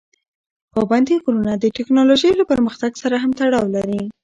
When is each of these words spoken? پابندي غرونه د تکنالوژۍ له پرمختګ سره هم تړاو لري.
پابندي 0.73 1.15
غرونه 1.23 1.53
د 1.57 1.65
تکنالوژۍ 1.77 2.31
له 2.39 2.45
پرمختګ 2.51 2.91
سره 3.01 3.15
هم 3.23 3.31
تړاو 3.39 3.65
لري. 3.75 4.01